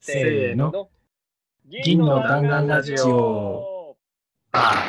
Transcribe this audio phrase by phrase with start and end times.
[0.00, 0.90] せーの。
[1.66, 3.96] 銀の弾丸ラジオ。
[4.52, 4.84] は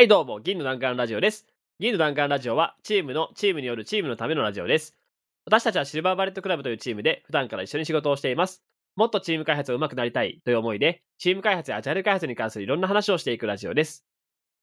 [0.00, 1.46] い、どうも、銀の弾丸ラジオです。
[1.78, 4.96] 銀の弾丸ラジオは、チームの、チームによるチームのためのラジオです。
[5.44, 8.64] 私たちはシルバーバレットクラブというチームで、普段から一緒に仕事をしています。
[8.96, 14.06] もっとチーム開発が上手くなりたいという思いで、チーム開発やアジャイル開発に関するいろんな話をしていくラジオです。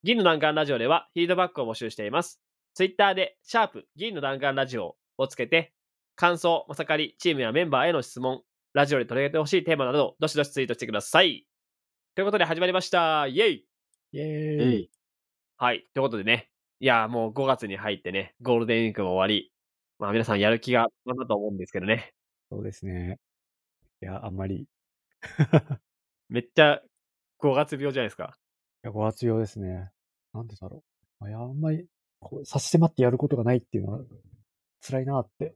[0.03, 2.41] 銀の弾丸ラジオでは、フィードバックを募集しています。
[2.77, 5.73] ツイッターで、シャープ、銀の弾丸ラジオをつけて、
[6.15, 8.43] 感想、まさかり、チームやメンバーへの質問、
[8.73, 11.47] ラジオで取り上げてほしいテーマなど、どしどしツイートしてください。
[12.13, 13.25] ということで始まりました。
[13.25, 13.65] イェイ
[14.11, 14.79] イェえーイ。
[14.81, 14.91] い。
[15.57, 15.87] はい。
[15.95, 16.51] ということでね。
[16.79, 19.51] いやー、もう5月に入ってね、ゴールデンウィークも終わり。
[19.97, 22.13] まあ皆さんやる気があったと思うんですけどね。
[22.51, 23.17] そうですね。
[24.03, 24.67] いや、あんまり、い
[26.29, 26.83] めっちゃ
[27.39, 28.37] 5月病じゃないですか。
[28.83, 29.89] や、ご発用ですね。
[30.31, 30.83] なんでだろ
[31.21, 31.27] う。
[31.27, 31.87] いや、あんまり、
[32.19, 33.99] こう差し迫ってやることがないっていうのは、
[34.81, 35.55] 辛いなって。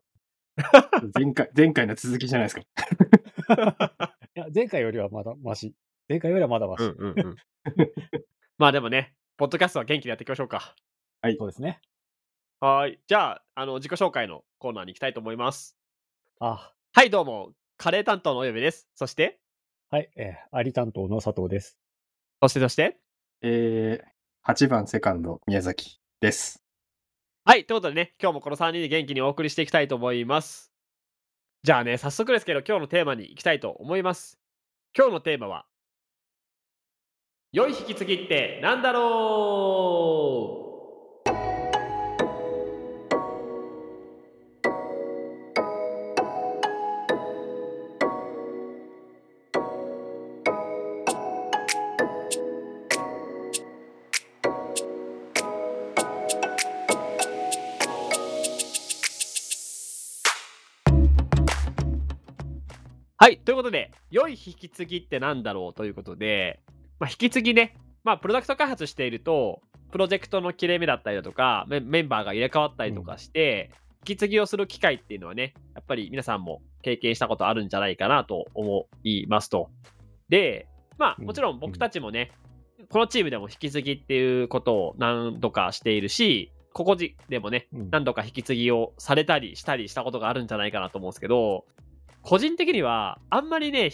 [1.13, 2.61] 前回、前回の続きじゃないですか。
[4.35, 5.73] いや、前回よりはまだマシ。
[6.07, 6.83] 前回よりはまだマシ。
[6.83, 7.35] うんうんうん。
[8.57, 10.75] まあでもね、ポッドキャストは元気にやっていきましょうか。
[11.37, 11.81] そうですね。
[12.59, 12.99] はーい。
[13.07, 15.77] じゃあ、あの、自己紹介のコーナーに行きたいと思います。
[16.39, 17.53] あ、はい、どうも。
[17.77, 18.87] カレー担当のおよべです。
[18.93, 19.39] そして、
[19.89, 21.79] はい、えー、アリ担当の佐藤です。
[22.41, 22.99] そしてそして、
[23.41, 26.63] えー、8番セカンド、宮崎です。
[27.45, 27.65] はい。
[27.65, 30.71] ということでね、今日もこの3人で元気にお送りしていきたいと思います。
[31.63, 34.39] じゃあね、早速ですけど、今日のテーマに行きたいと思います。
[34.95, 35.65] 今日のテーマは、
[37.51, 40.70] 良い引き継ぎって何だろう？
[63.21, 63.37] はい。
[63.37, 66.59] ということで、良い引き継ぎってなんだろうということで、
[66.99, 73.69] まあ、引き継ぎね、まあ、プロダクト開発していると、プロジェクトの切れ目だったりだとか、メメンバーが入れ替わったりとかして、
[73.99, 79.69] 引き継ぎをする機会っていうのはね、やっぱり皆さんも経験したことあるんじゃないかなと思いますと。
[80.29, 82.31] で、まあ、うんもちろん僕たちもね、
[82.89, 91.65] このチームでも引き継ぎっていうことを何度かしているし、ここじでもね、うん何度か引き継ぎをされたりしたりしたことがあるんじゃないかなと思うんですけど、
[92.21, 93.91] 個人的にはあんまりね、引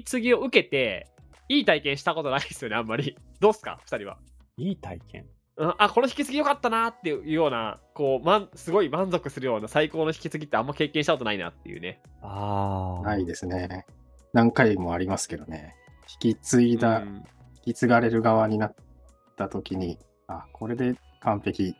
[0.00, 1.08] き継ぎを受けて、
[1.48, 3.16] いい体験したことないですよね、あんまり。
[3.40, 4.18] どうっすか、二人は。
[4.56, 5.26] いい体験？
[5.56, 12.00] うんあ、この引き継ぎ良かったなっていうような、こう、まん、すごい満足するような最高の引き継ぎってあんま経験したことないなっていうね。
[12.22, 13.04] あー。
[13.04, 13.86] ないですね。
[14.32, 15.74] 何回もありますけどね。
[16.22, 17.24] 引き継いだ、うん
[17.66, 18.74] 引き継がれる側になっ
[19.36, 21.74] た時に、あ、これで完璧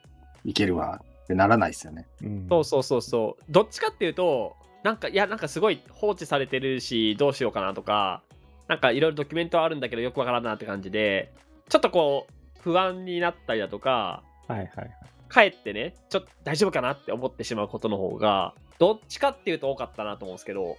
[0.44, 2.06] いけるわってならないですよね。
[2.22, 2.46] うん。
[2.46, 3.44] そうそうそうそう。
[3.50, 8.22] どっちかっていうと、なんか、いや、なんかすごい放置されてるし、どうしようかなとか、
[8.68, 11.32] なんかいろいろドキュメントはあるんだけどよくわからんなって感じで、
[11.68, 14.90] ちょっとこう、不安になったりだとか、はいはいはい。
[15.28, 20.76] かえってね、ちょっと大丈夫かなって思ってしまうことの方が、どっちかっていうと多かったなと思うんですけど、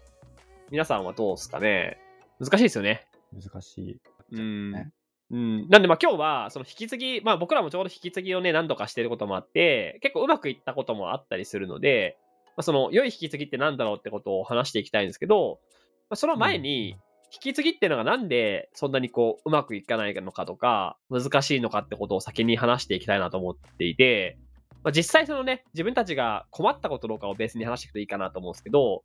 [0.72, 2.00] 皆さんはどうですかね？
[2.40, 3.06] 難しいですよね。
[3.34, 4.00] 難しい。
[4.32, 4.92] うんね。
[5.32, 12.18] うん、なんでまあ今日はその引き継ぎ、まあ僕らもちょうど引き継ぎをね何度かしてることもあって、結構うまくいったこともあったりするので、
[12.60, 15.62] まあ、その良い引き継ぎってなんだろうってことを話していきたいんですけど、
[16.10, 16.98] まあ、その前に、
[17.32, 24.38] 引き継ぎっていうのがなんでそんなにこううまくいかないのかとか、難しいのかってことを先に話していきたいなと思っていて、
[24.84, 29.04] まあ、実際そのね、自分たちが困ったこととかをベースに話していくといいかなと思うんですけど、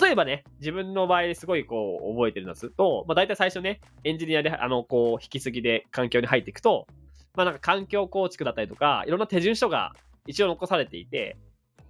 [0.00, 6.88] 例えばね、自分の場合ですごいこう覚えてるのすると、まあ大体最初ね、エンジニアであのこう引き継ぎで環境に入っていくと、
[7.36, 9.92] まあなんか環境構築だったりとか、いろんな手順書が
[10.26, 11.36] 一応残されていて、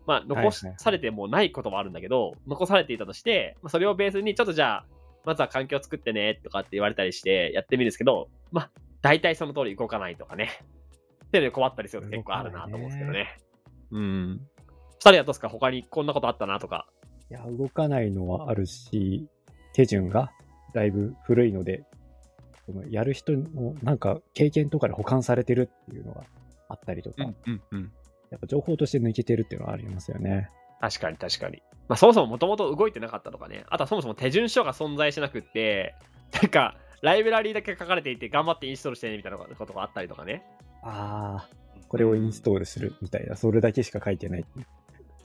[0.08, 4.86] まあ残されてもないこともあるんだけど、残されていたとして、まあ、それをベースにちょっとじゃあ、
[5.24, 8.70] まずは環境を作ってねとかって言われたりしてやってみるんですけど、まあ
[9.02, 10.48] 大体その通り動かないとかね。
[11.26, 13.38] っていうので困ったりすること結構あるなと思うんですけどね。
[13.91, 14.41] うん。
[14.94, 15.50] 二人はどうですか？
[15.50, 16.86] 他にこんなことあったなとか。
[17.30, 19.28] いや、動かないのはあるし、
[19.74, 20.33] 手順が
[20.72, 21.84] だいぶ古いので、
[22.88, 26.24] やる人のなんか経験とかで保管されてるっていうのが
[26.68, 27.92] あったりとか、うんうん。
[28.30, 30.51] やっぱ情報として抜けてるっていうのはありますよね。
[30.80, 31.63] 確かに確かに。
[31.89, 33.65] まあそもそももともと動いてなかったとかね。
[33.69, 35.95] あとはそもそも手順書が存在しなくって、
[36.33, 40.45] なんか、ライブラリーだけ書かれていて頑張ってインストールしてねみたいなことがあったりとかね。
[40.83, 41.48] ああ、
[41.89, 44.45] これをインストールするみたいな、それだけしか書いてない。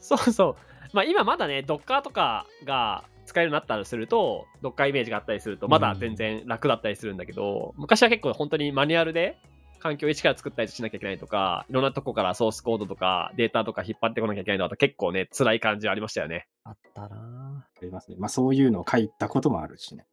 [0.00, 0.56] そうそう。
[0.92, 9.38] まあ今まだね、Docker とかが使えるようになったりすると、Docker イメージがあったりすると、まだ全然楽だったりするんだけど、昔は結構本当にマニュアルで
[9.84, 16.48] 環境を一から作ったりしなきゃいけないとか、いろんなとこからソースコードとかデータとか引っ張ってこなきゃいけないのは結構ね、辛い感じはありましたよね。
[16.64, 18.16] あったなありますね。
[18.18, 20.06] まあそういうのを書いたこともあるしね。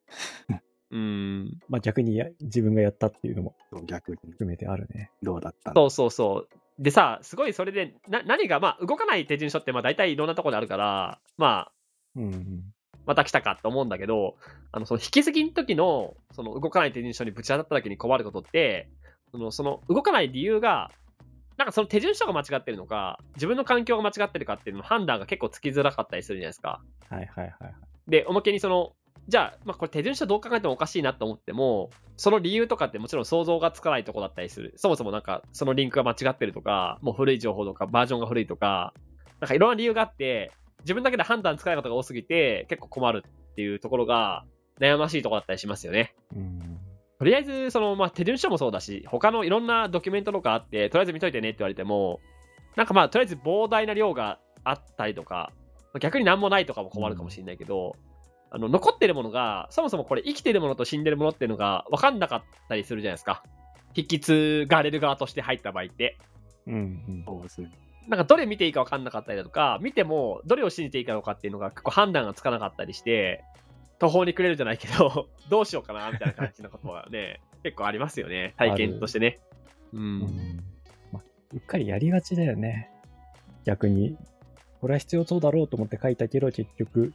[0.92, 1.60] うーん。
[1.70, 5.10] まあ逆にや自分がやったっていうのも逆に含めてあるね。
[5.24, 5.76] どうだったの？
[5.76, 6.84] そうそうそう。
[6.84, 11.72] でさ、すごいそれで、な何が、まあ、動かない手順書って、まあ、大体いろんなところであるから、まあ、
[12.18, 12.74] うんうん。
[13.06, 14.36] また来たかと思うんだけど、
[14.72, 18.90] あの、その引き継ぎの時の、その動かない手順書にぶち当たった時に困ることって、
[19.31, 20.92] その、その動かない理由が、
[21.57, 26.81] なんかその手順書が間違ってるのか、自分の環境が間違ってるかっていうのの判断が結構つきづらかったりするじゃないですか。
[27.10, 27.74] はいはいはいはい。
[28.07, 28.94] で、おまけにその、
[29.28, 34.74] じゃあ、まあ、これ手順書どう考えてもおかしいなと思っても、その理由とかってもちろん想像がつかないとこだったりする。
[34.75, 38.94] そもそもなんか、そのリンクが間違ってるとか、もう古い情報とか、バージョンが古いとか、
[39.39, 40.51] なんかいろんな理由があって、
[40.81, 44.45] 自分だけで判断つかないことが多すぎて、結構困るっていうところが
[44.80, 46.16] 悩ましいところだったりしますよね。
[46.36, 46.61] うん。
[47.22, 52.20] とりあえず、その、まあ、手順書もそうだし、他のいろんなドキュメントとかあって、とりあえず見といてねって言われても、
[52.76, 55.52] なんかまあ、とりあえず膨大な量があったりとか、
[55.94, 57.96] まあ逆に何もないとかも困るかもしれないけど、
[58.50, 63.44] あの、残ってるものが、そもそもこれ生きてるものと死んでるものっていうのが分かんなかったりするじゃないですか。
[63.94, 66.18] 引き継がれる側として入った場合って。
[66.66, 66.78] うんう
[67.12, 67.24] ん。
[67.48, 67.70] そう。
[68.08, 73.44] なんかどれ見ていいか分かんなかったりだとか、見てもどれを信じていいかどうかっていうのが結構判断がつかなかったりして、
[74.01, 78.56] 途方に暮れるじゃないけど、 どうしようかなみたいな感じのことはね、 結構ありますよね。
[78.57, 79.39] 体験としてね。
[79.94, 79.98] う。
[79.98, 80.63] うんん。
[81.12, 82.89] まあ、うっかりやりがちだよね。
[83.63, 84.18] 逆に、
[84.80, 87.13] これは必要そうだろうと思って書いたけど、結局、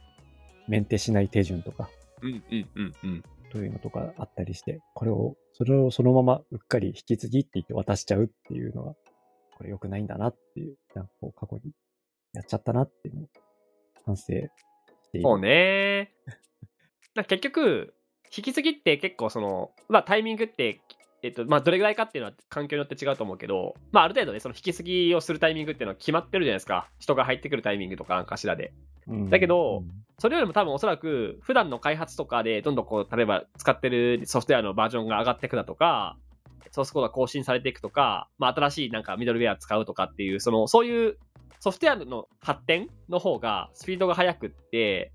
[0.69, 1.89] メンテしない手順とか、
[2.21, 3.23] うんうんうんうん。
[3.49, 8.95] というのとかあったりして、これを、それをそのままうっかり引き継ぎって言って渡しちゃうっていうのは、
[9.57, 11.73] これ良くないんだなっていう、なんかこう過去に
[12.31, 13.29] やっちゃったなっていうのを
[14.05, 14.29] 反省し
[15.11, 15.23] ている。
[15.23, 16.13] そうね。
[17.23, 17.93] 結局、
[18.35, 20.81] 引き継ぎって結構その、まあタイミングって、
[21.23, 26.89] えっと、まあどれぐらいかっていうのは環境によって違うと思うけど、まあある程度ね、その引き継ぎをするタイミングっていうのは決まってるじゃないですか。
[26.99, 28.73] 人が入ってくるタイミングとかなんかしらで。
[29.07, 29.29] うん。
[29.29, 36.17] だけどうんそれよりも多分おそらく、普段の開発とかで、どんどんこう、例えば使ってるソフトウェアのバージョンが上がっていくだとか、
[36.71, 41.17] ソースコードが更新されていくとか、まあ、新しいなんかミドルウェア使うとかっていう、その、そういう
[41.59, 45.11] ソフトウェアの発展の方がスピードが速くって、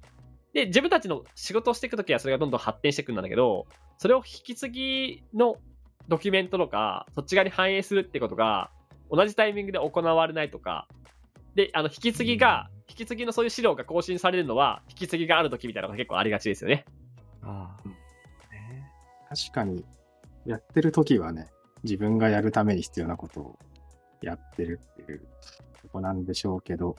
[0.52, 3.66] で、自分たちの仕事をしていくときはそれがどんどん発展していくんだけど、
[3.98, 5.56] それを引き継ぎの
[6.08, 8.70] ドキュメントとか、そっち側に反映するってことが、
[9.10, 10.88] 同じタイミングで行われないとか、
[11.54, 16.84] で、あの、引き継ぎが、引き継ぎのそういう資料が更新されるのは、引き継ぎがあるときみたいなのが結構ありがちですよね。
[17.42, 17.92] ああうん。
[17.92, 17.98] ね
[19.28, 19.84] 確かに、
[20.46, 21.48] やってる時はね、
[21.84, 23.58] 自分がやるために必要なことを
[24.22, 25.20] やってるっていう
[25.82, 26.96] とこなんでしょうけど、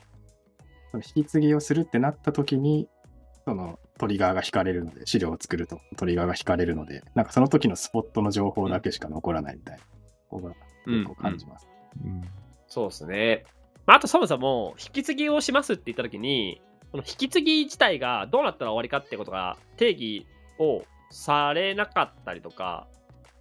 [0.91, 2.87] その引き継ぎをするってなった時に、
[3.45, 9.83] そのトリガーが引かれるので、資料を作るとトリガーが引かれるので、なんかその時のスポットの情報だけしか残らないみたいな、
[10.29, 10.53] ここが
[10.85, 11.67] 結構感じます。
[12.03, 12.21] うん。
[12.67, 13.45] そうですね。
[13.85, 16.61] まあ、あとそもそも、引き継ぎをしますって言ったときに、
[16.91, 20.27] この引き継ぎ自体がどうなったら終わりかってことが定義
[20.59, 22.87] をされなかったりとか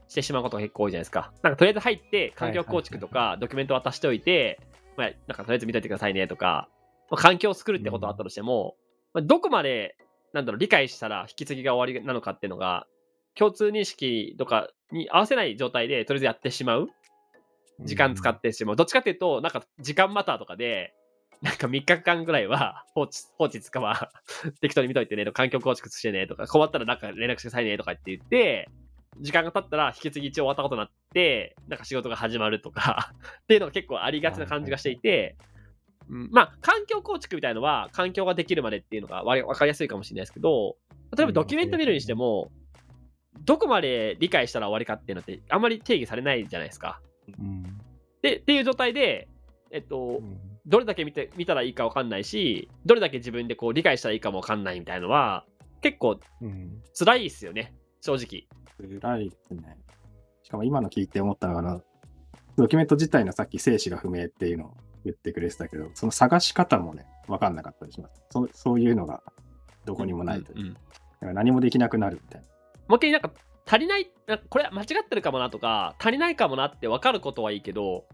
[0.09, 1.33] してしまうことが結構多いじゃないですか。
[1.43, 4.59] なんかとりあえず入って環境構築とかドキュメント渡しておいて、
[4.97, 6.69] まあ、なんかとりあえず見といてくださいねとか、
[7.11, 8.77] まあ、環境を作るってことはあったとしても、
[9.15, 9.97] ま、どこまで
[10.33, 12.87] なんだろう理解したら引き継ぎが終わりなのかっていうのが
[13.35, 16.89] 共通認識とかに合わせない状態でとりあえずやってしまう
[17.85, 18.77] 時間使ってしまう。
[18.77, 20.95] どっちかっていうと、なんか時間マターとかで、
[21.41, 24.11] なんか3日間ぐらいは放置、放置つかは
[24.61, 28.69] 適当に見といてねと、環境構築してねとか、困ったらなんか連絡してくださいねとかって言って、
[29.21, 35.37] 時間が経ったら引き継ぎ一応終わったことになって、なんか仕事が始まるとか っていうのが結構ありがちな感じがしていて、
[36.09, 40.77] うん、まあ、環境構築みたいのは、環境ができるまでっていうのがわりわかりやすいかもしれないですけど、
[41.17, 42.51] 例えばドキュメント見るにしても、
[43.45, 47.01] どこまで理解したら終わりかっていうのってあんまり定義されないじゃないですか。
[47.39, 47.63] うん。
[48.23, 49.29] で、っていう状態で、
[49.71, 55.45] えっと、うんどれだけ見て見たらいいか分かんないし、どれだけ自分でこう理解したらいいかも分かんないみたいなのは、
[55.81, 56.81] 結構うん。
[56.97, 58.47] 辛いですよね、正直。
[59.01, 59.77] 辛いですね。
[60.45, 61.83] しかも今の聞いて思ったのが、
[62.57, 68.23] ドキュメント自体のさっき生死が不明っていうのを言ってくれてたけど、その探し方もね、わかんなかったりします。
[68.31, 69.23] そそういうのが
[69.85, 70.61] どこにもないという。
[70.61, 70.77] うんうん
[71.23, 72.47] だから何もできなくなるみたいな。
[72.89, 73.31] もう一回なんか
[73.65, 78.07] 足りない、なこれ間違ってるかもなとか、足りないかもなって分かることはいいけど、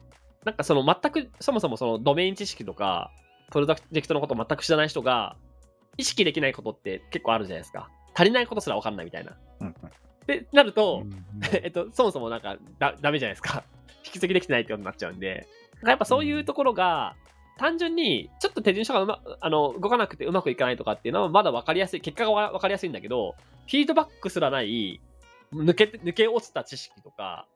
[0.45, 3.11] なんかその全く、そもそもそのドメイン知識とか、
[3.51, 5.37] プロダクトのことを全く知らない人が、
[5.97, 7.89] 意識できないことって結構あるじゃないですか。
[8.15, 9.37] 足りないことすら分かんないみたいな。
[9.61, 9.75] うんうん
[10.27, 11.25] で、なると、うん
[11.65, 13.65] えっと、そもそもなんかだダメじゃないですか。
[14.05, 15.47] 引き継ぎできてないってことになっちゃうんで。
[15.79, 17.15] なんかやっぱそういうところが、
[17.59, 23.35] 単純にちょっと手順書がうまあの動かなくてうまくいかないとかっていうのはまだ分かりやすい、結果がわ分かりやすいんだけど、
[23.67, 25.01] フィードバックすらない、
[25.53, 27.47] 抜けて抜け落ちた知識とか、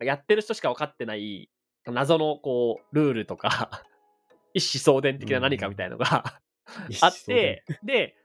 [0.00, 1.48] やってる人しか分かってない
[1.86, 3.84] 謎のこう、ルールとか、
[4.54, 6.40] 一子相伝的な何かみたいのが
[7.00, 8.16] あって、で、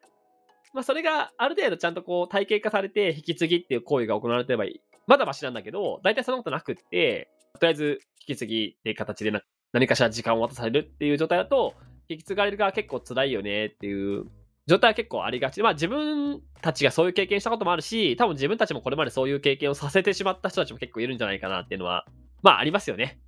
[0.73, 4.81] まあそれがある程度ちゃんとこう体系化されて引き継ぎっていう行為が行われてればいい。
[5.07, 9.41] まだマシなんだけど、大体そんなことなくって、とりあえず引き継ぎっていう形でな
[9.73, 11.73] 何かしら時間を渡されるっていう状態だと、
[12.09, 14.25] 引き継がれる側結構辛いよねっていう
[14.65, 15.63] 状態は結構ありがちで。
[15.63, 22.05] まあ自分たちがそういう経験したこともあるし、多分自分たちもこれまでそういう経験をさせてしまった人たちも結構いるんじゃないかなっていうのは、
[22.43, 23.19] まあありますよね。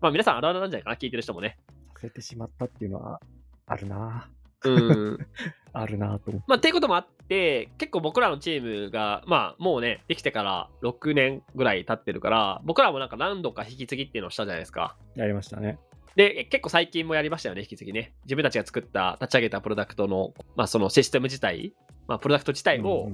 [0.00, 1.58] まあ皆さんあるあるなんじゃないかな、聞いてる人もね。
[1.94, 3.20] させてしまったっていうのは、
[3.66, 5.18] あるなぁうん。
[5.74, 6.44] あるなと思って。
[6.48, 14.96] まあ、っていうこともあって、結構僕らのチームが、まあ、もうね、できてから6年ぐらい経ってるから、僕らもなんか何度か引き継ぎっていうのをしたじゃないですか。
[15.16, 15.78] やりましたね。
[16.14, 18.12] で、結構最近もやりましたよね、引き継ぎね。
[18.24, 21.72] 自分たちが作った、立ち上げたプロダクトの、まあ、そのシステム自体、
[22.06, 23.10] まあ、プロダクト自体を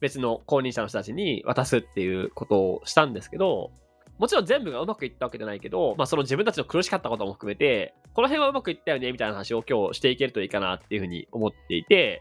[0.00, 3.70] 別の購入者の人たちに渡すっていうことをしたんですけど、
[4.18, 12.20] もちろん全部がうまくいったわけじゃないけど、まあその自分たちの苦しかったことも含めて、この辺はうまくいったよねみたいな話を今日していけるといいかなっていうふうに思っていて、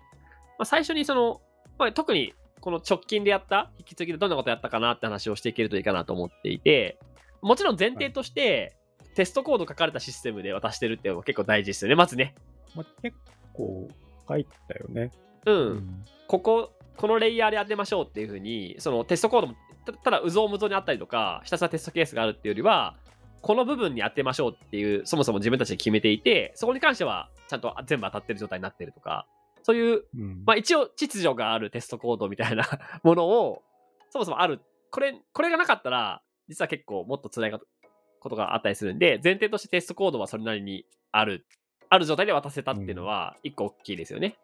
[0.60, 1.42] まあ最初にその、
[1.80, 7.00] まあ特にこの直近でやった引き継ぎでどんなことやったかなって話をしていけるといいかなと思っていて、
[7.42, 8.78] もちろん前提として、
[9.16, 12.36] テストコード書かれたシステムで渡してるっていうのが結構大事ですよね、まずね。
[12.76, 13.18] まあ、結
[13.54, 13.90] 構
[14.30, 15.10] 書いたよね。
[15.48, 15.56] うん。
[15.56, 22.98] うんここ、このレイヤーで当てましょうっていうふうに、そのテストコードも、たただ、うぞうむぞうにあったりとか、ひたすらテストケースがあるっていうよりは、
[23.42, 29.28] この部分に当てましょうっていう、そもそも自分たちで決めていて、そこに関しては、ちゃんと全部当たってる状態になってるとか、
[29.64, 32.66] そういう、うんまあ一応、秩序があるテストコードみたいな
[33.04, 33.64] ものを、
[34.10, 34.62] そもそもある。
[34.92, 41.46] これ、これがなかったら、実は結構もっと辛いことがあったりするんで、前提としてテストコードはそれなりにある。
[41.90, 44.38] ある状態で渡せたっていうのは、一個大きいですよね。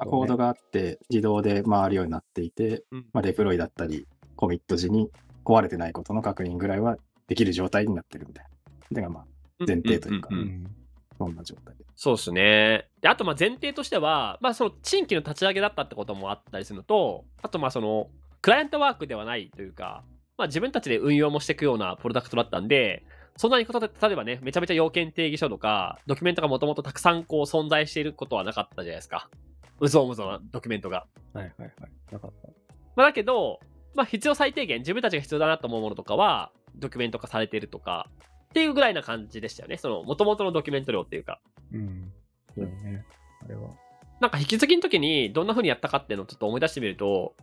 [0.00, 5.10] うねコードがあって、自動で回るようになっていて、うんまあ、デプロイだったり、コミット時に
[5.44, 6.96] 壊れてないことの確認ぐらいは
[7.28, 8.50] できる状態になってるみたいな。
[8.92, 9.24] だからまあ、
[9.66, 10.30] 前提というか
[11.18, 11.84] そんな状態で。
[11.96, 12.88] そうですね。
[13.00, 18.08] で、あと、まあ前提としては、まあその新規の立ち上げだったってこともあったりするのと、あと、まあその、
[18.42, 20.04] クライアントワークではないというか、
[20.36, 23.04] まあ自分たちで運用もしていくようなプロダクトだったんで、
[23.36, 29.28] そんなにことで、例えばね、めちゃめちゃ要件定義書とか、ドキュメントがもともとたくさんこう存在していることはなかったじゃないですか。
[29.80, 31.06] うぞうむぞうなドキュメントが。
[31.32, 31.72] はいはいはい。
[32.12, 32.48] なかった。
[32.96, 33.60] まあだけど、
[33.94, 38.08] まあ必要最低限、自分たちが必要だなと思うものとかは、ドキュメント化されているとか、
[38.50, 39.78] っていうぐらいな感じでしたよね。
[39.78, 41.40] その、もともとのドキュメント量っていうか。
[41.72, 42.12] うん。
[42.54, 43.04] そうだね。
[43.44, 43.70] あれは。
[44.20, 47.34] なんか引き継ぎの時にどんな風にやったかっていうのをちょっと思い出してみると、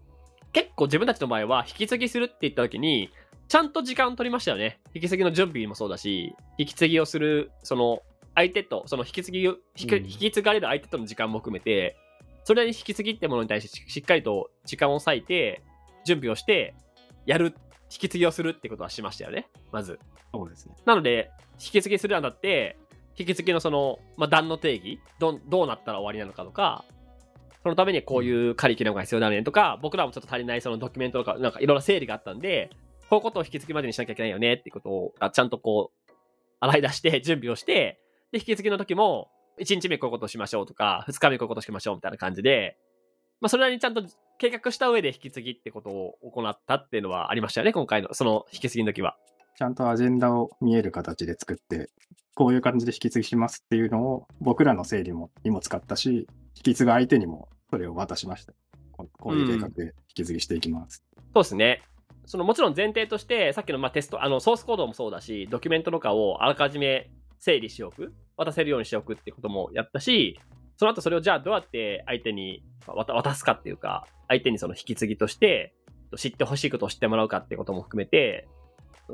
[0.54, 3.12] 結構自分たちの場合は引き継ぎするって言った時に、
[3.48, 4.80] ちゃんと時間取りましたよね。
[4.94, 8.02] 引き継ぎの準備もそうだし、引き継ぎをする、その、
[8.34, 11.98] 相手と、その引き継ぎを、引きうん引き継がれる相手との時間も含めて、
[12.46, 15.62] それに引き継ぎってものに対してししっかりと時間を割いて、
[16.06, 16.74] 準備をして、
[17.26, 17.54] やる、
[17.91, 19.50] 引き継ぎをするってことはしましたよね。
[19.71, 20.00] まず。
[20.33, 20.75] そうですね。
[20.86, 22.77] なので、引き継ぎするにあたって、
[23.17, 26.86] 引き継ぎのその、まあ、段の定義どん、どうなったら終わりなのかとか、
[27.63, 32.69] そのためにこういうカリキュラムが必要だねとか、僕らもちょっと足りないそのドキュメントとか、なんかいろいろ整理があったんで、
[33.10, 36.12] こういうことを引き継ぎまでにしなきゃいけないよねってことを、あちゃんとこう、
[36.62, 38.00] 洗い出して、準備をして、
[38.31, 39.29] で、引き継ぎの時も、
[39.60, 42.77] 1日目こういうことをしましょうとか、2日目こういうことをしましょうみたいな感じで、
[43.41, 44.03] まあ、それなりにちゃんと
[44.38, 49.17] 計画した上で引き継ぎってことを行ったっていうのはありましたよね、今回の、その引き継ぎの時は。
[49.57, 51.89] ちゃんとアジェンダを見える形で作って、
[52.36, 58.53] こういう感じで引き継ぎしますっていうのを僕らの整理もにも使ったし、引き継ぐ相手にもそれを渡しました。
[58.91, 61.03] ここういう計画で引き継ぎしていきます。
[61.33, 61.83] そうですね。
[62.25, 70.39] そのもちろん前提として、さっきのまあテスト、あのソースコードもそうだし、ドキュメントとかをあらかじめ整理しておく、渡せるようにしておくってこともやったし、
[70.82, 75.76] その後それをじゃあどうやって相手に渡渡すかっていうか、相手にその引き継ぎとして
[76.18, 78.48] 知ってほしいことを知ってもらうかってことも含めて、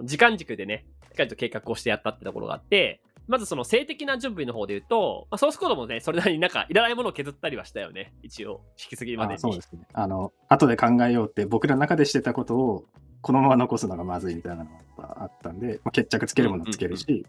[0.05, 8.13] 時間軸でね、しっかりと計画をしてやったってところがあって、まずその性的な準備の方で言うと、まあ、ソースコードもね、それなりになんかいらないものを削ったりはしたよね。
[8.23, 9.35] 一応、引き継ぎまでに。
[9.35, 9.85] あそうですね。
[9.91, 12.85] あの、後で考えようって僕らの中でしてたことを
[13.19, 17.25] このまま残すのがまずいみたいなのがあったんで、まあ、決着つけるものはつけるし、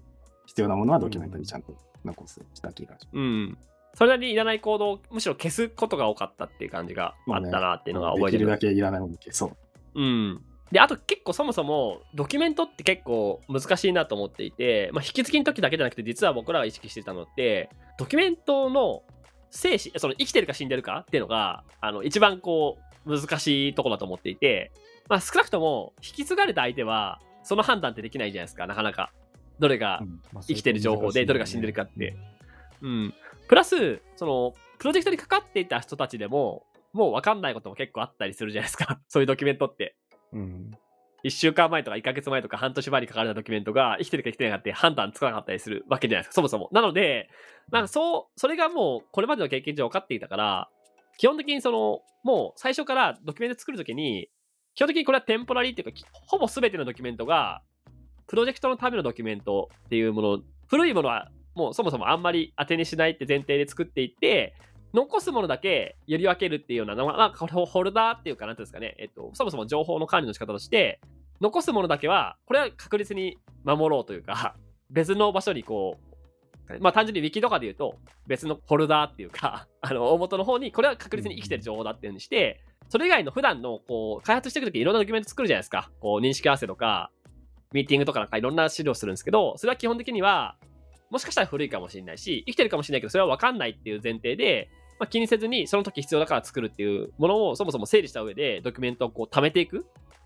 [0.46, 3.16] 必要なものはドキュメントにちゃんと残すした気がします。
[3.16, 3.58] うん。
[3.98, 8.38] それなりにいらないコードをむしろ消すことが多かったっていう感じがあったなっていうのが覚えてる。
[8.38, 10.00] できるだけいらないものを消そう。
[10.00, 10.40] うん。
[10.70, 19.02] で、あと結構そもそもドキュメントって結構難しいなと思っていて、まあ、引き継ぎの時だけじゃなくて実は僕らが意識してたのって、ドキュメントの
[19.50, 24.70] 生死、その生きてるか死んでるかっていうのが、あの、一番こう、難しいところだと思っていて、
[25.08, 29.10] まあ、少なくとも引き継がれた相手は、その判断ってできないじゃないですか、なかなか。
[29.58, 30.04] どれが
[30.46, 32.14] 生きてる情報でどれが死んでるかって。
[32.80, 33.14] うん。
[33.48, 39.00] プラス、その、プロジェクトにかかっていた人たちでも、もう分かんないことも結構あったりするじゃないですか。
[39.08, 39.96] そういうドキュメントって。
[40.32, 40.70] うん。
[41.24, 46.68] 1週間前とか1ヶ月前とか半年前に書かれたドキュメントが生きてるか生きてないかって判断つかなかったりするわけじゃないですか、そもそも。
[46.72, 47.28] なので、
[47.72, 50.70] なんかそう、それがもうこれまでの経験上分かっていたから、
[51.16, 54.28] 基本的にその、もう最初からドキュメント作るときに、
[54.74, 57.62] 基本的にこれはテンポラリーっていうか、きほぼ全てのドキュメントが、
[58.28, 60.38] プロジェクトのためのドキュメントっていうもの、
[60.68, 64.54] 古いものはもうそもそもあんまり当てにしないって前提で作っていって、
[64.94, 71.00] 残すものだけより分けるっていうような、まあまあ、ホルダーっていうか、なんていうんですかね、えっと、そもそも情報の管理の仕方として、
[71.40, 74.54] 残すものだけは、これは確実に守ろうというか、
[74.90, 75.98] 別の場所にこ
[76.70, 85.90] う、まあ単純に Wiki とかで言うと、別のフォルダーっていうか、 あの、大元の方に、これは確実に生きてる情報だっていうふうにして、それ以外の普段の、こう、開発していくときいろんなドキュメント作るじゃないですか。
[86.00, 87.10] こう、認識合わせとか、
[87.72, 90.56] ミーティングとかなんかいろんな資料するんですけど、それは基本的には、
[91.10, 99.80] もしかしたら古いかもしれないし、生きてるかもしれないけど、それは分かんないっていう前提で、まあ、気にせずに、その時必要だから作るっていうものをそもそも整理した上で、ドキュメントをこう貯めていくっ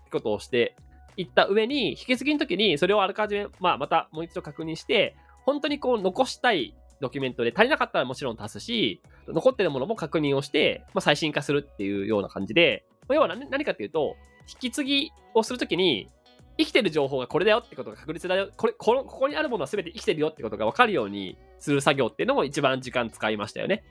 [0.05, 0.75] てことをして
[1.15, 14.15] いった上に、引き継ぎの時にそれをあらかじめ、まあ、またもう一度確認して、本当にこう残したいドキュメントで足りなかったらもちろん足すし、残ってるものも確認をして、まあ、最新化するっていうような感じで、要は何何かっていうと、
[14.49, 16.09] 引き継ぎをするときに、
[16.57, 23.83] 生きてる情報がこれだよってことが確実だよ、これ、この、ここにあるものは全て生きてるよってことが分かるようにする作業っていうのも一番時間使いましたよね。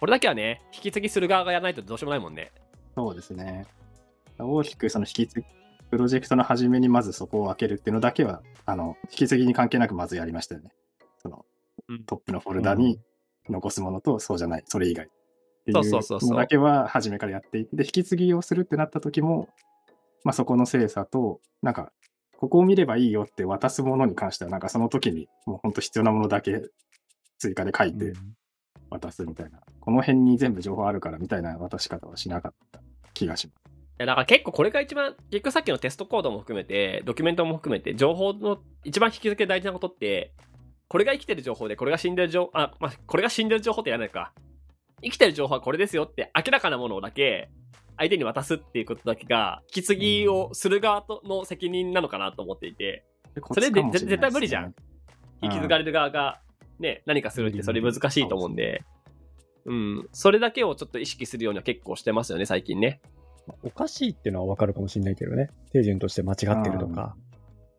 [0.00, 2.52] これだけはね、引き継ぎする側がやらないとどうしようもないもんね。
[2.94, 3.66] そうですね。
[4.38, 5.46] 大きくその引き継ぎ、
[5.90, 10.72] プロジェクトの初めにまずそこを分けるっていうのだけは、あの、引き継ぎに関係なくまずやりましたよね。
[11.18, 11.44] その
[11.88, 12.98] うんトップのフォルダに
[13.48, 15.06] 残すものとそうじゃない、それ以外。
[15.06, 15.08] っ
[15.66, 19.48] てそうそうそうそうのだけは初めからやっていて、で、引き継ぎをするってなった時も、
[20.26, 21.92] まあそこの精査と、なんか、
[22.36, 26.62] ここを見ればいいよって渡すものに関しては、なんかその時にもう本当必要なものだけ
[27.38, 28.12] 追加で書いて
[28.90, 32.80] 渡すみたいな、この辺に全部情報あるからみたいな渡し方はしなかった
[33.14, 33.56] 気がします。
[33.68, 40.34] いやだから結構これが一番、結局さっきのテストコードも含めて、ドキュメントも含めて、情報の一番引き付け大事なことって、
[40.88, 44.32] これが生きてる情報で、これが死んでる情報、あ、まあ、これが死んでる情報ってやらないか。
[45.04, 47.48] 生きてる情報はこれですよって明らかなものだけ
[47.96, 53.04] 相手に渡すっていうことだけが、引き継ぎをする側との責任なのかなと思っていて、
[53.52, 54.74] それで絶対無理じゃん。
[55.42, 56.40] 引き継がれる側が
[56.78, 58.82] ね、何かするってそれ難しいと思うんで、
[59.64, 63.00] うん、それだけをちょっと意識するようには結構してますよね、最近ね。
[63.62, 65.50] おかしいっていうのはわかるかもしれないけどね。
[65.72, 67.16] 手順として間違ってるとか、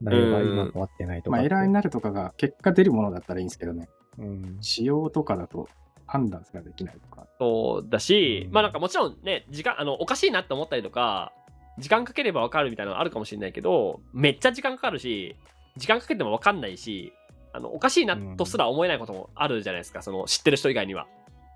[0.02, 1.46] 内容が今変わってないとかまあ。
[1.46, 4.58] エラーになるとかが結果出るものだったらいいんですけどね、うん。
[4.62, 5.68] 仕様とかだと
[6.08, 7.28] 判断ができないとか。
[7.38, 11.34] そうだし、うんまあなんかもちろんね、時間、あの、おかしいなって思ったりとか、
[11.78, 15.36] 時間かければわかるみたいなのあるかもしれないけど、めっちゃ時間かかるし、
[15.76, 17.14] 時間かけてもわかんないし、
[17.54, 21.08] あの、おかしいなとすら思えないこともあるじゃないですか、その知ってる人以外には。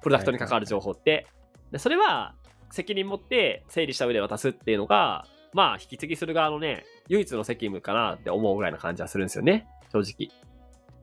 [0.03, 1.27] プロダクトに関わる情報って。
[1.71, 2.35] でそれは、
[2.71, 10.29] 責任持って整理した上で渡すっていうのが、まあ、引き継ぎする側のね、唯一の責務かなって思うぐらいな感じはするんですよね、正直。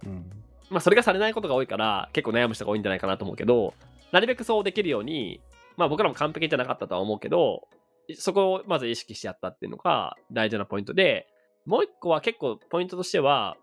[0.07, 0.31] うん。
[0.71, 3.75] まあ、それがされないことが多いから、結構悩む人が多いんじゃないかなと思うけど、
[4.13, 5.41] なるべくそうできるように、
[5.77, 7.69] まあ僕らも完璧じゃなかったとは思うけど、
[8.15, 11.27] そこをまず意識してやったっていうのが大事なポイントで、
[11.67, 13.57] もう一個は結構ポイントとしては、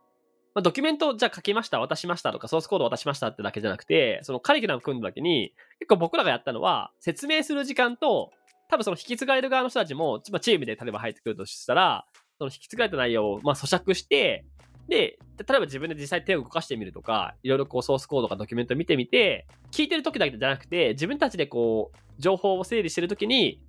[0.53, 8.31] まあ、ドキュメントじゃあ書きました、渡しましたとか、ソースコード渡しましたってだけじゃなくて、そのカリキュラム組んだ時に、結構僕らがやったのは、説明する時間と、
[8.69, 12.05] 多分その引き継がれる側の人たちも、まあ、チームで例えば入ってくるとしたら、
[12.37, 14.45] その引き継がれた内容をまあ咀嚼して、
[14.87, 23.61] で、例えば自分で実際手を動かしてみるとか、いろいろこうソースコードとかドキュメント見てみて、聞いてる時だけじゃなくて、自分たちでこう、情報を整理してる時に、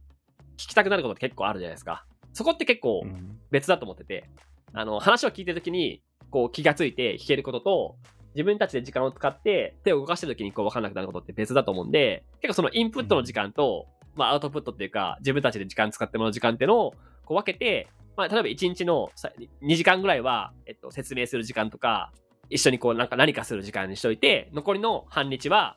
[0.57, 2.07] 聞きたくなることって結構あるじゃないですか。
[2.33, 4.25] そこって結構うん別だと思ってて、
[4.73, 7.97] あの、話を聞いてる時に、こう気がついて聞けることと、
[8.35, 19.31] 自分たちで時間を使って手を動かしてる時にこう分かんなくなることって別だと思うんで、結構そのインプットの時間と、まあアウトプットっていうか、自分たちで時間使ってもらう時間っていうのをこう分けて、まあ例えば1日のさ
[19.62, 22.12] 2時間ぐらいは、えっと、説明する時間とか、
[22.48, 25.76] 一緒にこうなんか何かする時間にしといて、残りの半日は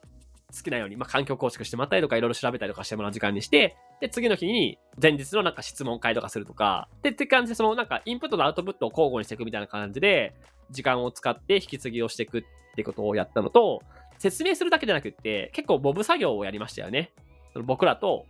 [0.56, 10.34] 好きなように、まあ環境構築してもらったりとか、いろいろ調べたりとかしてもらう時間にして、で、次の日に前日のなんか質問会とかするとか、で、って感じで、そのなんかインプットとアウトプットを交互にしていくみたいな感じで、
[10.72, 12.44] 時間を使って引き継ぎをしていくっ
[12.76, 13.82] てことをやったのと、
[14.18, 17.12] 説明するだけじゃなくって、結構ボブ作業をやりましたよね。
[17.54, 18.26] その僕らと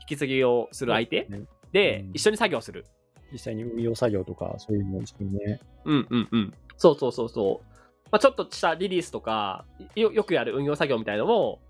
[0.00, 2.86] 引き継ぎをする相手ねでうん一緒に作業する。
[3.32, 5.60] 実際に運用作業とか、そういうのを一緒にね。
[5.84, 6.54] うんうんうん。
[6.76, 7.68] そうそうそうそう。
[8.10, 11.60] まあ、ちょっとしたリリースとかよ、よくやる運用作業みたいなのも、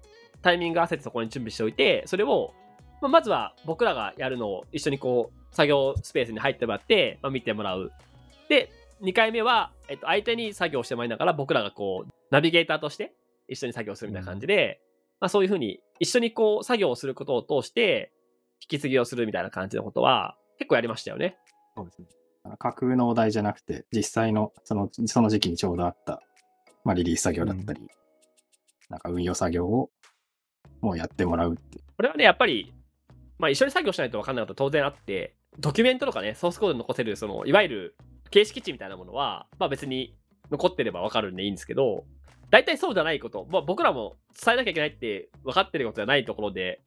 [0.42, 2.54] タイミング合わせてそこに準備しておいて、それを、
[3.00, 7.90] まあ、まずは僕らがやるのを一緒にこう、作業スペースに入ってもらって、まあ、見てもらう。
[8.48, 8.70] で、
[9.02, 13.14] 2回目は、えっと、相手に作業してもらいながら、僕らがこう、ナビゲーターとして
[13.48, 14.80] 一緒に作業するみたいな感じで、
[15.20, 18.12] まあ、そういうふうに一緒にこう、作業をすることを通して、
[18.60, 21.36] 引き継ぎをするみたいな感じのことは、結構やりましたよね。
[21.78, 22.06] そうですね。
[22.58, 26.20] 架空のお題じゃなくて、実際のそのその時期にちょうどあった、
[26.84, 27.88] まあ、リリース作業だったり、
[28.88, 29.90] なんか運用作業を
[30.80, 31.78] もうやってもらうって。
[31.96, 32.72] これはね、やっぱり、
[33.38, 37.96] まあ、一緒に作業しないと分かんないこと当然あって、ドキュメントとかね、ソースコードに残せる、その、いわゆる
[38.30, 40.16] 形式値みたいなものは、まあ別に
[40.50, 42.04] 残ってれば分かるんでいいんですけど、
[42.50, 46.82] 大体そうじゃないこと、まあ僕らも伝えなきゃいけないって分かってることじゃないところで、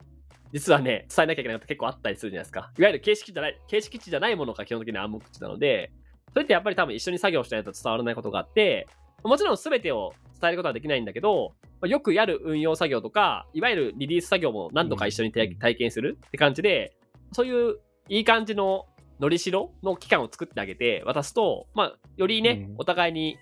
[0.53, 2.71] 実はね、伝えなきゃいけないこと結構あったりするじゃないですか。
[2.77, 5.91] いわゆる形式じゃない、形式値じゃないものが基本的に暗黙値なので、
[6.33, 8.87] それってやっぱり多分一緒に作業しないと伝わらないことがあって、
[9.23, 16.95] もちろん全てを伝えることはできないんだけど、まあよくやる運用作業とか、いわゆるリリース作業も何度か一緒に体験するって感じで、
[17.33, 17.77] そういう
[18.09, 18.87] いい感じの
[19.19, 23.37] のりしろの期間を作ってあげて渡すと、まあ、よりね、うんお互いに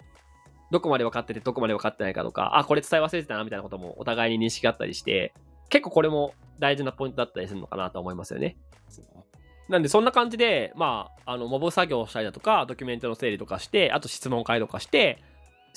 [0.71, 5.33] どこまで分かっててどこまで分かってないかとか、あ、これ伝え忘れてたなみたいなこともお互いに認識があったりして、
[5.69, 8.57] 結構これも大事なポイントだったりするのかなと思いますよね。
[9.69, 15.23] なんでそんな感じで、まあ、あの、モブ作業をしたりだとか、ドキュメントの整理とかして、あと質問会とかして、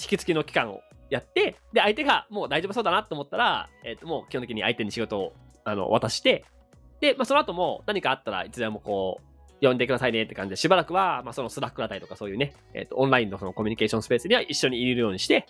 [0.01, 6.47] 引き継ぎの期間をやって、で、相手がもう大丈夫そうだなと思ったら、えっ、と、もう基本的に相手に仕事をあの渡して、
[7.01, 15.47] で、まあ、その後も何かあったらいつでもこう、呼んでくださいねって感じで、しばらくは、まあ、そのスラックだったりとかそういうね、えっ、と、オンラインのそのコミュニケーションスペースには一緒にいれるようにして、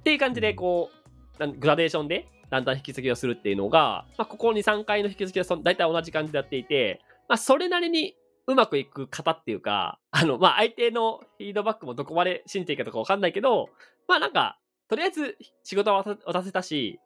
[0.00, 0.90] っていう感じで、こ
[1.38, 8.14] う、グラデーションでだんだん引き継ぎをするっていうのが、まあ、ここ2、3回の引き継ぎはそ大体同じ感じでやっていて、まあ、それなりに
[8.46, 13.70] うまくいく方っていうか、あの、まあ、相手のフィードバックもどこまで信じていいかとかわかんないけど、
[14.06, 17.00] まあ、なんか、とりあえず仕事は渡渡せたし、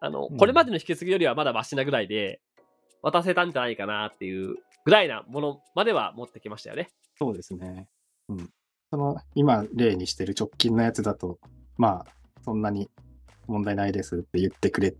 [0.00, 2.40] あの、うんこれまでの引き継ぎよりはまだマシなぐらいで、
[3.02, 6.90] 渡せたんじゃないかなっていうぐらいなものまでは持ってきましたよね。
[7.18, 7.88] そうですね。
[8.28, 8.50] うん。
[8.90, 11.40] その、今例にしてる直近のやつだと、
[11.76, 12.90] まあ、そんなに
[13.46, 14.94] 問題ないですって言ってくれ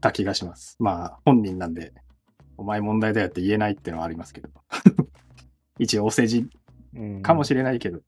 [0.00, 0.76] た気がします。
[0.78, 1.92] まあ、本人なんで、
[2.56, 4.48] お前問題だよって言えないっていうのはありますけど。
[5.78, 6.48] 一応お世辞
[6.94, 8.00] うんかもしれないけど、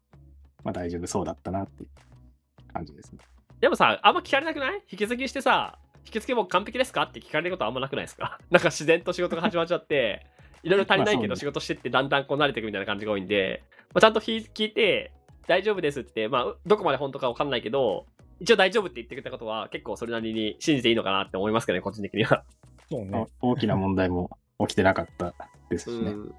[0.63, 3.19] まあ大丈夫そうだったなっていう感じですね。
[3.61, 4.83] でもさ、あんま聞かれなくない？
[4.91, 8.39] 引き継ぎしてさ、引き継ぎもう完璧ですかって聞かれることあんまなくないですか？
[8.51, 10.27] なんか自然と仕事が始まっちゃって、
[10.63, 13.63] いろいろ足りないけど仕事してってだんだんこう慣れていくみたいな感じが多いんで、
[13.95, 15.13] まあ、ちゃんと聞聞いて、
[15.49, 18.07] 大丈夫ですって、まあ、どこまで本当かわかんないけど、
[18.41, 22.45] 一応大丈夫って言ってくれたことは結構それなりに信じていいのかなって思いますけどね、個人的には。
[22.91, 23.27] そうね。
[23.41, 25.35] お大きな問題も起きてなかった
[25.71, 26.13] ですしね。
[26.13, 26.35] うん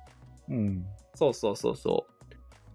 [0.49, 0.85] うん。
[1.15, 2.13] そうそうそうそう。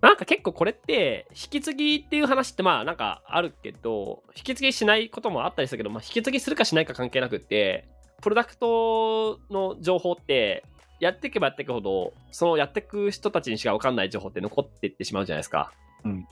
[0.00, 7.88] なんか結構これって、引き継ぎっていう話ってまあなんかあるけど、引き継ぎしないこともあったりするけど、まあ、引き継ぎするかしないか関係なくって、
[8.20, 10.64] プロダクトの情報って、
[10.98, 15.72] やっていけばやっていくほど、そのやっていく人たちにしか分かんない情報って残っていってしまうじゃないですか。
[16.04, 16.26] うん。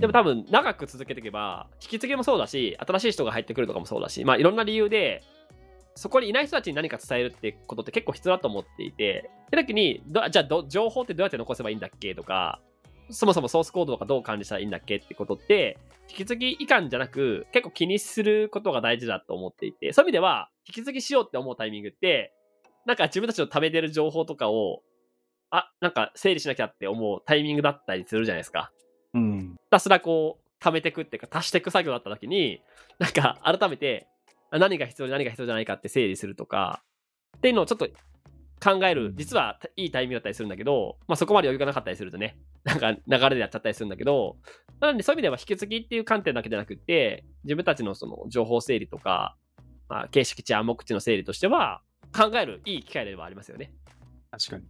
[0.00, 5.22] でも多分長く続けていけば、引き継ぎもそうだし、新しい人が入ってくるとかもそうだし、まあいろんな理由で、
[5.94, 12.60] そこにいない人たちに何か伝えるってことって結構必要だと思っていて、で時に、どじゃあど情報ってどうやって残せばいいんだっけとか、
[13.10, 22.32] そもそもソースコードとかどう管理したらいいんだっけってことって、引き継ぎ以下じゃなく、結構気にすることが大事だと思っていて、そういう意味では、引き継ぎしようって思うタイミングって、
[22.86, 24.82] なんか自分たちの貯めてる情報とかを、
[25.50, 28.72] あ、なんか整理しなきゃって思うタイミングだったりするじゃないですか。
[29.14, 29.40] うん。
[29.52, 32.62] ひたすらこう、貯めていくっていうか、足していく作業だった時に、
[32.98, 34.06] なんか改めて、
[34.50, 36.82] あ何が必要で何が必要じゃないかって整理するとか、
[37.36, 37.88] っていうのをちょっと
[38.62, 44.36] 考える、実はいいタイミングだったりするんだけど、まあそこまで余裕がなかったりするとね、なんか流れでやっちゃったりするんだけど、
[44.80, 49.36] なのでそういう意味では引き継ぎっていう観点だけじゃなくて、自分たちのその情報整理とか、
[49.88, 51.82] まあ、形式値、暗黙値の整理としては、
[52.16, 53.72] 考えるいい機会ではありますよね。
[54.30, 54.64] 確かに。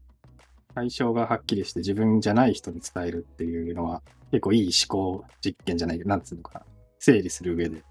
[0.74, 6.66] 対象がはっきりして自分じゃない人に伝えるっていうのは結構いい思考実験じゃないけど、なんつうのかな。
[6.98, 7.82] 整理する上で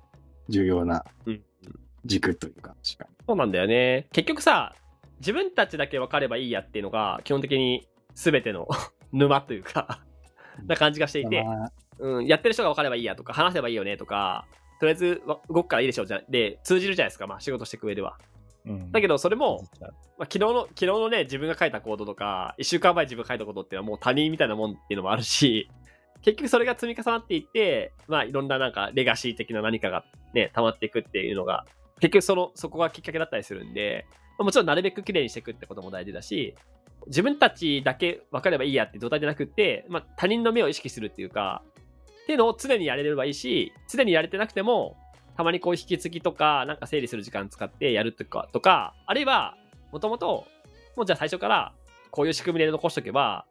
[0.48, 1.42] 重要なうん。
[2.06, 4.08] 軸というか、そうなんだよね。
[4.14, 4.76] 結局さ、
[5.20, 8.68] 自分たちだけ分かればいいやっていうのが、基本的に全ての
[9.12, 10.02] 沼というか、
[10.66, 11.32] な感じがしていに。
[11.32, 14.48] て、まあうん、やってる人が分かればいいやとか、話せばいいよねとか、
[14.80, 18.18] とりあえずわ動くからいいでしょうじゃで、通じるじゃないですか、まあ仕事していく上では。
[18.66, 18.92] うん。
[18.92, 19.92] だけど、それも、まあ、
[20.26, 25.70] 昨日の、昨日のね、自分が書いたコードとか、1週間前自分が書いたコードっていうのはもう他人みたいなもんっていうのもあるし、
[26.22, 31.66] 結局それが積み重なっていって、まあいろんななんかレガシー的な何かがね、溜まっていくっていうのが、
[32.02, 34.06] 結局その、そこがきっかけだったりするんで、
[34.38, 36.56] まあもちろんなるべく綺麗にしていくってことも大事だし、
[37.08, 41.64] 自分たちだけ分かればいいやって状態じゃなくって、まあ他人の目を意識するっていうか、
[42.24, 44.98] っていうのを常にやれればいいし、常にやれてなくても、
[45.40, 49.56] たまにこう引き継ぎとか、なんか整理する時間使ってやるとか、とか、あるいは、
[49.94, 50.46] もともと、
[50.98, 51.74] もうじゃあ最初から、
[52.12, 53.46] こういう仕組みで残しとけば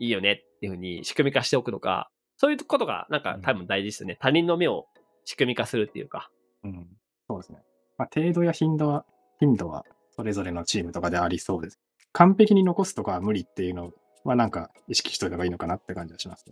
[0.00, 4.18] いいよねっていうふうに仕組み化しておくのか、そういうことがなんか多分大事ですよね。
[4.20, 4.86] 他人の目を
[5.26, 6.28] 仕組み化するっていうか。
[6.64, 6.88] うん、
[7.28, 7.60] そうですね。
[7.98, 9.06] まあ、程度や頻度は、
[9.38, 9.84] 頻度は
[10.16, 11.78] それぞれのチームとかでありそうです。
[12.14, 13.92] 完璧に残すとかは無理っていうの
[14.24, 16.46] はなんか意識しといた方がいいのかなって感じはします。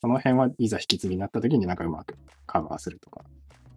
[0.00, 2.16] その辺はいざ引き継ぎになった時になんかうまく
[2.46, 3.24] カバーするとか、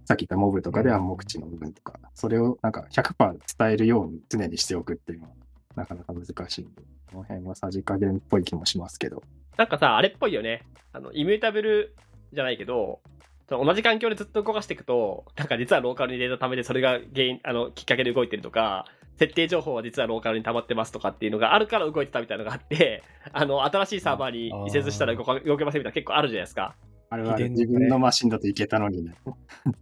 [0.06, 5.32] さっき言ったモブとかで暗黙知の部分とか、それをなんか100%伝えるように常にしておくっていうのは
[5.76, 9.24] なかなか難しいんで、この辺はさじ加減っぽい気もしますけど。
[9.58, 10.64] なんかさ、あれっぽいよね。
[10.94, 11.96] あの、イミュータブル
[12.34, 13.00] じゃないけど、
[13.48, 18.86] 同じ環境でずっと動かしていくと、なんか実はローカルにデータ貯めてそれが原因、あの、きっかけで動いてるとか、
[19.18, 26.76] 設定情報は実はローカルに溜まってますとかっていうのがあるから動いてたみたいなのがあって、あの、新しいサーバーに移設したら動か動けませんみたいな結構あるじゃないですか。
[27.10, 29.16] あれは自分のマシンだといけたのにね。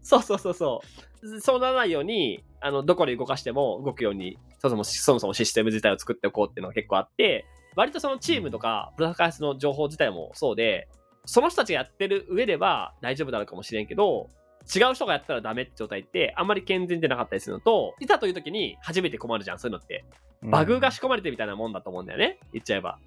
[0.01, 0.81] そうそうそうそ
[1.21, 1.41] う。
[1.41, 10.87] そうならないように、あの、どこで動かしても動くように、そもそもそもそもシステム自体を作っておこうっていうのが結構あって、割とそのチームとか、プロダクト開発の情報自体もそうで、
[11.25, 14.29] その人たちがやってる上では大丈夫なのかもしれんけど、
[14.73, 20.05] 違う人がやったらダメって状態ってあんまり健全でなかったりするのと、いざという時に初めて困るじゃん、そういうのって。
[20.41, 22.39] バグが仕込まれてるみたいなもんだと思うんだよね。
[22.51, 22.99] 言っちゃえば。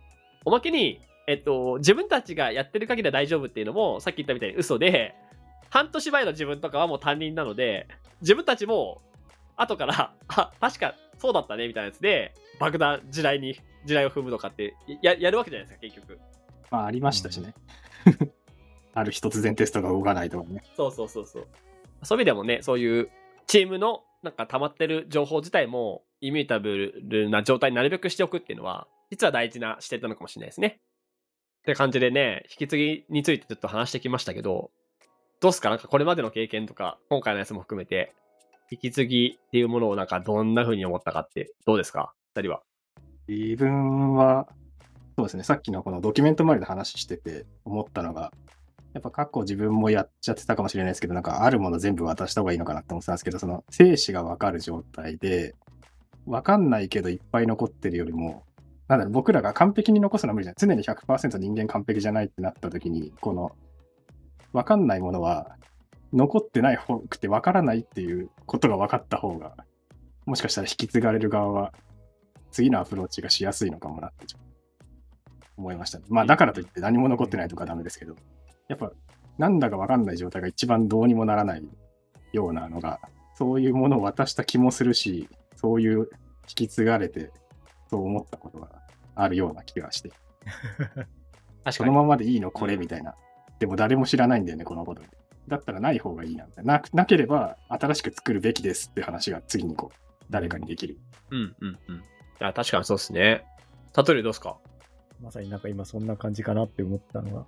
[0.45, 5.15] おまけに、えっと、自分たちがやってる限りは大丈夫っていうのも、さっき言ったみたいに嘘で、
[5.71, 7.89] 半年前の自分とかはもう担任なので、
[8.21, 9.03] 自分たちも、
[9.57, 13.61] 後から、あ、確かそうだったね、みたいなやつで、爆弾、地雷に、地
[13.95, 16.21] 雷を踏むとかって、や、やるわけじゃないですか、結局。
[16.71, 17.55] まあありましたしね。
[18.95, 20.63] ある日突然テストが動かないとかね。
[20.77, 21.47] そうそうそうそう。
[22.03, 23.11] そういう意味でもね、そういう
[23.47, 30.81] チームのなんか溜まってる情報自体もイミュータブルな状態になるべくしておくっていうのは、実は大事な視点なのかもしれないですね。
[31.67, 34.71] って感じでね、引き継ぎについてちょっと話してきましたけど、
[35.41, 35.69] どうすか？
[35.69, 38.15] なんかこれまでの経験とか、今回のやつも含めて、
[38.71, 42.13] 引き継ぎっていうものをなんかどんな風に思ったかって、どうですか？
[42.37, 42.63] 二人は。
[43.27, 44.47] 自分は、
[45.17, 48.33] そうですね、さっきのこのドキュメント周りで話してて思ったのが、
[48.95, 55.57] やっぱ過去自分もやっちゃってたかもしれないですけど、なんかあるもの全部渡した方がいいのかなって思ってたんですけど、その生死がわかる状態で、
[56.27, 58.45] わかんないけどいっぱい残ってるよりも、
[58.89, 60.57] なんだろう、僕らが完璧に残すのは無理じゃない。
[60.59, 63.53] 常に100%人間完璧じゃないってなった時に、この、
[64.53, 65.57] わかんないものは、
[66.13, 69.57] 残ってない方くてわからないっていうことが分かった方が、
[70.25, 71.73] もしかしたら引き継がれる側は、
[72.51, 74.47] 次のアプローチがしやすいのかもなってちょっと
[75.57, 76.05] 思いましたね。
[76.09, 78.15] まあ、だからといって何も残ってないとかダメですけど、
[78.69, 78.93] やっぱ、
[79.39, 81.69] なんだかわかんない状態が一番どうにもならない
[82.33, 83.01] ようなのが、
[83.35, 86.07] そういうものを渡した気もするし、そういう引
[86.55, 87.31] き継がれて、
[87.91, 88.69] そう思ったことが
[89.15, 90.11] あるような気がして、
[90.85, 91.07] 確か
[91.67, 91.73] に。
[91.73, 92.51] そのままでいいの？
[92.51, 93.15] これみたいな。
[93.59, 95.03] でも誰も知らないんだよね、このこと。
[95.49, 96.75] だったらない方がいいなみたいな。
[96.75, 100.99] ななければ新しく作るべきですって話が次にこう、誰かにできる。
[101.31, 101.97] うんうんうん。
[101.97, 102.01] い
[102.41, 103.21] や、確かにそうですね。
[103.21, 103.45] 例え
[103.95, 104.57] ばどうですか？
[105.23, 107.47] まさになんか今そんな感じかなって思ったのが、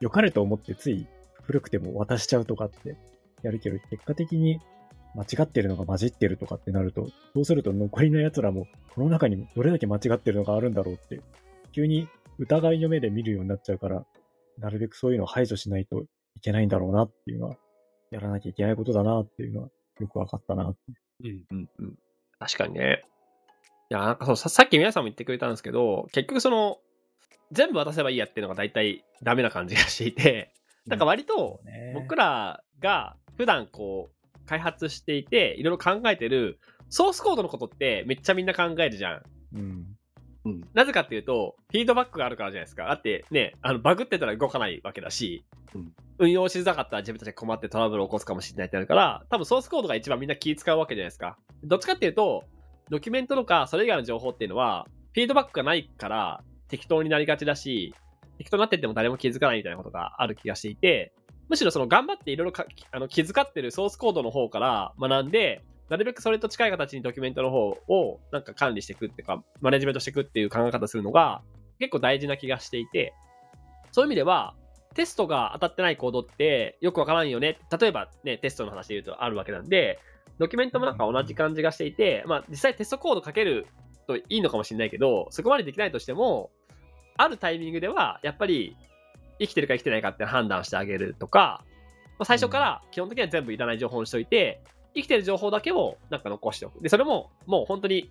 [0.00, 1.06] 良かれと思ってつい
[1.42, 2.96] 古くても渡しちゃうとかって
[3.42, 4.60] やるけど、結果的に
[5.14, 11.20] 間違ってるのが混じってるとかってなると、そうすると残りの奴らもこの中にどれだけ間違ってるのがあるんだろうって、
[11.72, 14.04] 急に疑いの目で見るようになっちゃうから、
[14.58, 16.02] なるべくそういうのを排除しないと
[16.36, 17.56] いけないんだろうなっていうのは、
[18.10, 19.68] やらなきゃいけないことだなっていうのは
[20.00, 20.78] よくわかったなって。
[21.24, 21.94] うんうんうん。
[22.38, 23.04] 確かにね。
[23.90, 26.78] いや、なんかそう、ささっき皆さんも言ってくれたんですけど、結局その、
[27.52, 30.52] 全部渡せばいいやっていうのが大体ダメな感じがしていて、
[30.86, 39.22] なんか割と、ね僕らが普段こう、開発していて、いろいろ考えてる、ソースコードのことってめっちゃみんな考えるじゃん。
[39.54, 39.86] うん。
[40.44, 40.60] うん。
[40.74, 42.86] なぜかっていうと、フィードバックがあるからじゃないですか。
[42.86, 51.38] だってね、あの、バグってたら動かないわけだし、うん運用しづらかったら自分たちが困ってトラブルを起こすかもしれないってなるから、多分ソースコードが一番みんな気使うわけじゃないですか。
[51.64, 52.44] どっちかっていうと、
[52.90, 57.94] ドキュメントとかそれ以外の情報っていうのは、フィードバックがないから適当になりがちだし、
[58.36, 61.14] 適当になってっても誰も気づかないみたいなことがある気がしていて、
[61.50, 71.42] むしろその頑張っていろいろあの気遣ってるソースコードの方から学んで、なるべくそれと近い形にドキュメントの方をなんか管理していくっていうか、マネジメントしていくっていう考え方するのが
[71.80, 73.12] 結構大事な気がしていて、
[73.90, 74.54] そういう意味では、
[74.94, 77.58] テストが当たってないコードってよくわからんよね。
[77.76, 79.98] 例えばね、テストの話で言うとあるわけなんで、
[80.38, 83.66] ドキュメントもなんか同じ感じがしていて、まあ実際テストコードかける
[84.06, 86.52] といいのかもしれないけど、そこまでできないとしても、
[87.16, 88.76] あるタイミングではやっぱり
[89.40, 91.64] 生きてるか生きてないかって判断してあげるとか、
[92.18, 94.62] まあ、最初から基本的には全部いらない情報にしといて、
[94.94, 96.80] 生きてる情報だけをなんか残しておく。
[96.82, 98.10] で、それももう本当に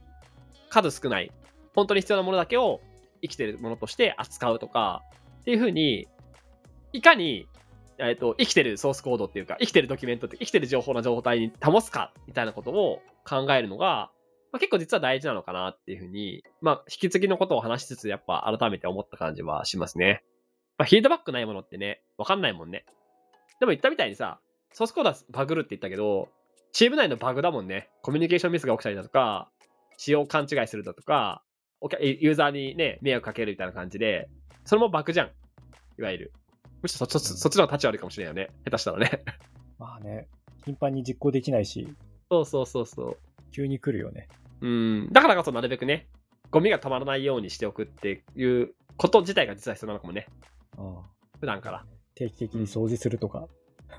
[0.69, 1.31] 数少ない、
[1.75, 2.81] 本当に必要なものだけを
[3.21, 5.03] 生きてるものとして扱うとか、
[5.41, 6.07] っていう風に、
[6.93, 7.47] いかに、
[7.99, 14.09] えっ、と、生きてるソースコードっていうか、生きてるドキュメントって、生きてる情報の状態に保つか、みたいなことを考えるのが、
[14.51, 20.23] まあ、結構実は大事なのかなっていう風に、まあ、引き継ぎのことを話しつつ、やっぱ改めて思った感じはしますね。
[20.79, 22.85] まあ、フィードバックないものってね、わかんないもんね。
[23.59, 24.39] でも言ったみたいにさ、
[24.71, 26.29] ソースコードはバグるって言ったけど、
[26.71, 27.89] チーム内のバグだもんね。
[28.01, 29.51] コミュニケーションミスが起きたりだとか、
[29.97, 31.43] 仕様勘違いするだとか、
[31.99, 34.29] ユーザーにね、迷惑かけるみたいな感じで、
[34.63, 35.31] それもバグじゃん。
[35.99, 36.33] いわゆる。
[36.81, 38.53] むしろそそそっちの方が立ち悪いかもしれないよね。
[38.63, 39.23] 下手したらね。
[39.77, 40.29] まあね、
[40.63, 41.93] 頻繁に実行できないし、
[42.31, 43.17] そうそうそうそう。
[43.51, 44.29] 急に来るよね。
[44.61, 45.09] うん。
[45.11, 46.07] だからこそなるべくね、
[46.51, 50.27] ゴミが溜まらないようにしておくっていうこと自体が実は必要なのかもね。
[50.79, 51.85] ああ普段から。
[52.15, 53.47] 定期的に掃除するとか、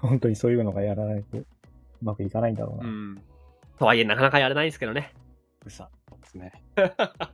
[0.01, 1.47] 本当にそういうのがやらないとう
[2.03, 2.89] まくいかないんだろうな。
[2.89, 3.23] うん。
[3.79, 5.15] とはいえ、なかなかやれないんですけどね。
[5.65, 5.89] うさ。
[6.21, 6.53] ですね。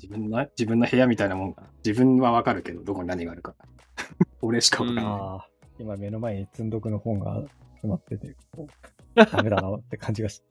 [0.00, 1.68] 自分の、自分の部屋みたいなもんかな。
[1.84, 3.54] 自分はわかるけど、どこに何があるか。
[4.42, 5.04] 俺しかわかんない。
[5.04, 10.42] ああ、今目の前に積んどくの本が詰まってて、こう ダメだなって感じがし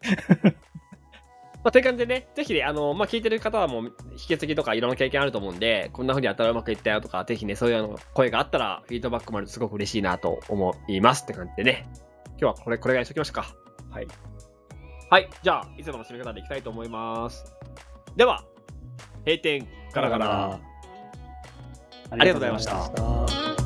[1.66, 11.88] まあ、という感じでね、ぜひね、あの、まあ、聞いてる方はもう、引き継ぎとかいろんな経験あると思うんで、こんな風にやったらうまくいったよとか、ぜひね、そういうあの声があったら、フィードバックもあるとすごく嬉しいなと思いますって感じでね、
[12.38, 13.48] 今日はこれ、これぐらいにしときましょうか。
[13.90, 14.08] はい。
[15.10, 17.52] はい、じゃあ、いつもの締め方でいきたいと思います。
[18.16, 18.44] では、
[19.26, 20.60] 閉店ガラガラ。
[22.12, 22.74] ありがとうございました。
[22.74, 23.65] ありがとうございました